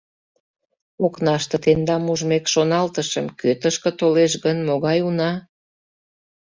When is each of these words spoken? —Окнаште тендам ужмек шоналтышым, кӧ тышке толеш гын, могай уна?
—Окнаште 1.05 1.57
тендам 1.63 2.03
ужмек 2.13 2.45
шоналтышым, 2.53 3.25
кӧ 3.39 3.49
тышке 3.61 3.91
толеш 3.99 4.33
гын, 4.43 4.57
могай 4.67 4.99
уна? 5.07 5.31